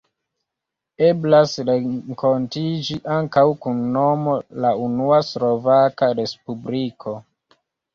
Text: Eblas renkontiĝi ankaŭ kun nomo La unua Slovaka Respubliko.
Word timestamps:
Eblas 1.07 1.53
renkontiĝi 1.67 2.99
ankaŭ 3.19 3.45
kun 3.67 3.87
nomo 4.01 4.37
La 4.67 4.75
unua 4.91 5.23
Slovaka 5.33 6.15
Respubliko. 6.25 7.21